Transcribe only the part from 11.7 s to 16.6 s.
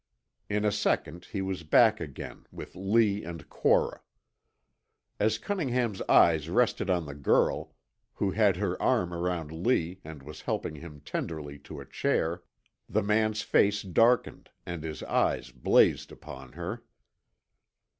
a chair, the man's face darkened and his eyes blazed upon